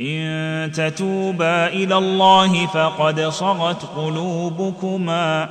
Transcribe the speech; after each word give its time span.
إن 0.00 0.72
تتوبا 0.72 1.66
إلى 1.66 1.98
الله 1.98 2.66
فقد 2.66 3.20
صغت 3.20 3.84
قلوبكما. 3.96 5.48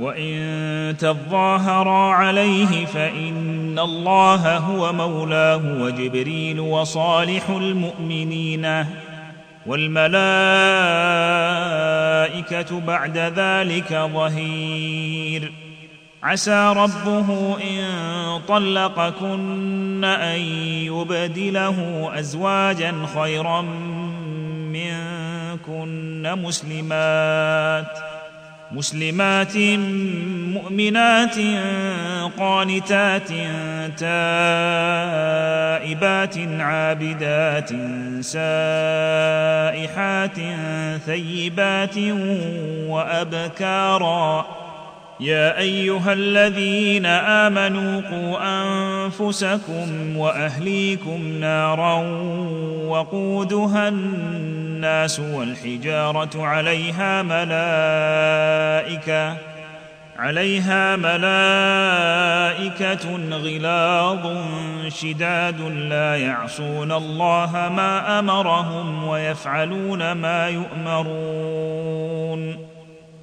وإن 0.00 0.96
تظاهرا 0.98 2.12
عليه 2.12 2.86
فإن 2.86 3.78
الله 3.78 4.56
هو 4.56 4.92
مولاه 4.92 5.82
وجبريل 5.82 6.60
وصالح 6.60 7.50
المؤمنين. 7.50 8.84
والملائكة 9.66 10.00
بعد 12.80 13.18
ذلك 13.18 14.10
ظهير. 14.14 15.52
عسى 16.22 16.72
ربه 16.76 17.56
إن 17.62 18.40
طلقكن 18.48 20.04
أن 20.04 20.40
يبدله 20.86 22.10
أزواجا 22.18 22.94
خيرا 23.14 23.62
منكن 24.72 26.34
مسلمات 26.42 27.98
مسلمات 28.72 29.56
مؤمنات 30.54 31.36
قانتات 32.38 33.28
تائبات 33.98 34.38
عابدات 36.60 37.70
سائحات 38.20 40.36
ثيبات 41.06 41.98
وأبكارا 42.88 44.46
يا 45.20 45.58
أيها 45.58 46.12
الذين 46.12 47.06
آمنوا 47.06 48.00
قوا 48.00 48.38
أنفسكم 48.62 50.16
وأهليكم 50.16 51.26
نارا 51.40 51.94
وقودها 52.86 53.88
الناس 53.88 55.20
والحجارة 55.20 56.46
عليها 56.46 57.22
ملائكة 57.22 58.28
عليها 60.18 60.96
ملائكة 60.96 61.28
غلاظ 63.30 64.26
شداد 64.88 65.60
لا 65.60 66.16
يعصون 66.16 66.92
الله 66.92 67.52
ما 67.76 68.18
أمرهم 68.18 69.08
ويفعلون 69.08 70.12
ما 70.12 70.48
يؤمرون 70.48 71.88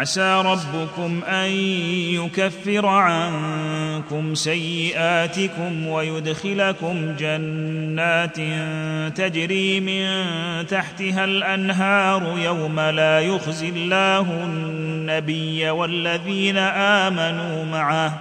عسى 0.00 0.42
ربكم 0.46 1.20
أن 1.24 1.50
يكفر 2.14 2.86
عنكم 2.86 4.34
سيئاتكم 4.34 5.86
ويدخلكم 5.86 7.16
جنات 7.18 8.36
تجري 9.16 9.80
من 9.80 10.06
تحتها 10.66 11.24
الأنهار 11.24 12.38
يوم 12.38 12.80
لا 12.80 13.20
يخزي 13.20 13.68
الله 13.68 14.44
النبي 14.44 15.70
والذين 15.70 16.56
آمنوا 16.56 17.64
معه. 17.64 18.18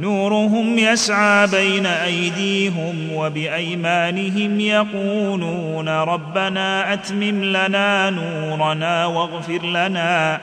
نورهم 0.00 0.78
يسعى 0.78 1.46
بين 1.46 1.86
أيديهم 1.86 3.12
وبأيمانهم 3.12 4.60
يقولون 4.60 5.88
ربنا 5.88 6.92
أتمم 6.92 7.44
لنا 7.44 8.10
نورنا 8.10 9.06
واغفر 9.06 9.66
لنا 9.66 10.40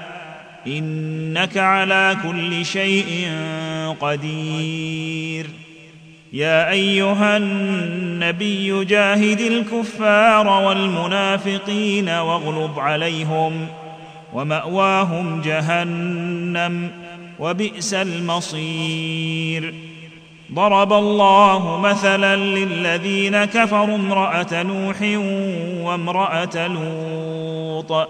إنك 0.67 1.57
على 1.57 2.17
كل 2.23 2.65
شيء 2.65 3.27
قدير. 3.99 5.45
يا 6.33 6.69
أيها 6.71 7.37
النبي 7.37 8.85
جاهد 8.85 9.39
الكفار 9.39 10.47
والمنافقين 10.47 12.09
واغلظ 12.09 12.79
عليهم 12.79 13.67
ومأواهم 14.33 15.41
جهنم 15.41 16.91
وبئس 17.39 17.93
المصير. 17.93 19.73
ضرب 20.53 20.93
الله 20.93 21.79
مثلا 21.81 22.35
للذين 22.35 23.45
كفروا 23.45 23.95
امرأة 23.95 24.63
نوح 24.63 25.01
وامرأة 25.85 26.67
لوط. 26.67 28.09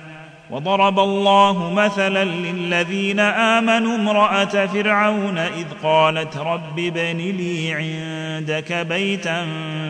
وضرب 0.51 0.99
الله 0.99 1.73
مثلا 1.73 2.25
للذين 2.25 3.19
آمنوا 3.19 3.95
امرأة 3.95 4.65
فرعون 4.65 5.37
إذ 5.37 5.65
قالت 5.83 6.37
رب 6.37 6.79
ابن 6.79 7.17
لي 7.17 7.73
عندك 7.73 8.73
بيتا 8.73 9.45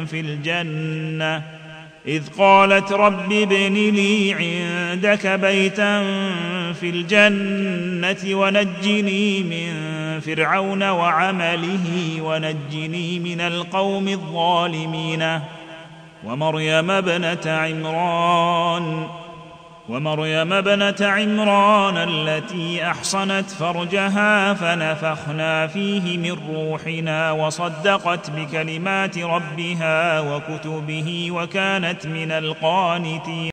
في 0.06 0.20
الجنة. 0.20 1.44
إذ 2.08 2.24
قالت 2.38 2.92
رب 2.92 3.32
ابن 3.32 3.74
لي 3.74 4.34
عندك 4.34 5.28
بيتا 5.28 6.04
في 6.74 6.90
الجنة 6.90 8.36
ونجني 8.36 9.44
من 9.44 9.74
فرعون 10.20 10.84
وعمله 10.84 12.18
ونجني 12.22 13.20
من 13.20 13.42
القوم 13.42 14.08
الظالمين. 14.08 15.40
ومريم 16.24 16.92
ابنة 16.92 17.42
عمران. 17.46 19.08
ومريم 19.92 20.54
ابنة 20.54 20.96
عمران 21.02 21.98
التي 21.98 22.86
أحصنت 22.88 23.50
فرجها 23.50 24.54
فنفخنا 24.54 25.68
فيه 25.68 26.18
من 26.18 26.38
روحنا 26.56 27.32
وصدقت 27.32 28.30
بكلمات 28.30 29.18
ربها 29.18 30.20
وكتبه 30.20 31.28
وكانت 31.32 32.08
من 32.08 32.32
القانتين. 32.32 33.42